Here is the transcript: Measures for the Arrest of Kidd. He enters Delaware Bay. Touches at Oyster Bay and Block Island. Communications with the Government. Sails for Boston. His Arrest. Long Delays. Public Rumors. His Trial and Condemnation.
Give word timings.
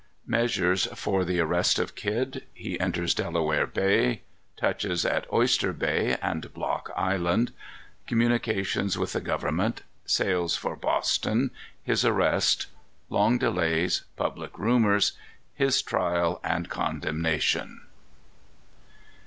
Measures 0.25 0.87
for 0.95 1.23
the 1.23 1.39
Arrest 1.39 1.77
of 1.77 1.93
Kidd. 1.93 2.43
He 2.55 2.79
enters 2.79 3.13
Delaware 3.13 3.67
Bay. 3.67 4.23
Touches 4.57 5.05
at 5.05 5.31
Oyster 5.31 5.73
Bay 5.73 6.17
and 6.23 6.51
Block 6.55 6.89
Island. 6.97 7.51
Communications 8.07 8.97
with 8.97 9.13
the 9.13 9.21
Government. 9.21 9.83
Sails 10.07 10.55
for 10.55 10.75
Boston. 10.75 11.51
His 11.83 12.03
Arrest. 12.03 12.65
Long 13.11 13.37
Delays. 13.37 14.01
Public 14.15 14.57
Rumors. 14.57 15.11
His 15.53 15.83
Trial 15.83 16.39
and 16.43 16.67
Condemnation. 16.67 17.81